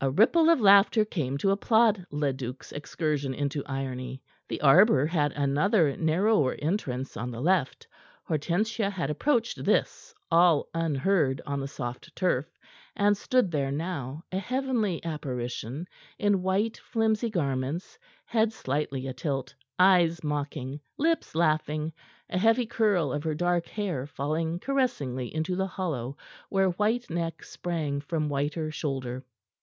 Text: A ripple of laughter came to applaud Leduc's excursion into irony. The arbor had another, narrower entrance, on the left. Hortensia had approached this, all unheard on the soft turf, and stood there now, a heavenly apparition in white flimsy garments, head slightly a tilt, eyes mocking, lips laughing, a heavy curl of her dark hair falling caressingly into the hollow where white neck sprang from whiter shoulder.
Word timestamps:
A 0.00 0.10
ripple 0.10 0.48
of 0.48 0.58
laughter 0.58 1.04
came 1.04 1.36
to 1.36 1.50
applaud 1.50 2.06
Leduc's 2.10 2.72
excursion 2.72 3.34
into 3.34 3.62
irony. 3.66 4.22
The 4.48 4.62
arbor 4.62 5.04
had 5.04 5.32
another, 5.32 5.94
narrower 5.98 6.54
entrance, 6.58 7.14
on 7.14 7.30
the 7.30 7.42
left. 7.42 7.86
Hortensia 8.26 8.88
had 8.88 9.10
approached 9.10 9.62
this, 9.62 10.14
all 10.30 10.70
unheard 10.72 11.42
on 11.44 11.60
the 11.60 11.68
soft 11.68 12.16
turf, 12.16 12.46
and 12.96 13.18
stood 13.18 13.50
there 13.50 13.70
now, 13.70 14.24
a 14.32 14.38
heavenly 14.38 15.04
apparition 15.04 15.86
in 16.18 16.40
white 16.42 16.78
flimsy 16.78 17.28
garments, 17.28 17.98
head 18.24 18.54
slightly 18.54 19.06
a 19.06 19.12
tilt, 19.12 19.54
eyes 19.78 20.24
mocking, 20.24 20.80
lips 20.96 21.34
laughing, 21.34 21.92
a 22.30 22.38
heavy 22.38 22.64
curl 22.64 23.12
of 23.12 23.22
her 23.24 23.34
dark 23.34 23.66
hair 23.66 24.06
falling 24.06 24.58
caressingly 24.58 25.34
into 25.34 25.54
the 25.54 25.66
hollow 25.66 26.16
where 26.48 26.70
white 26.70 27.10
neck 27.10 27.44
sprang 27.44 28.00
from 28.00 28.30
whiter 28.30 28.70
shoulder. 28.70 29.22